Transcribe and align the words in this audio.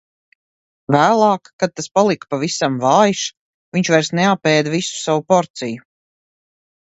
Vēlāk, 0.93 1.49
kad 1.63 1.73
tas 1.79 1.89
palika 1.97 2.29
pavisam 2.35 2.79
vājš, 2.85 3.21
viņš 3.77 3.91
vairs 3.95 4.11
neapēda 4.21 4.73
visu 4.77 4.97
savu 5.03 5.25
porciju. 5.33 5.85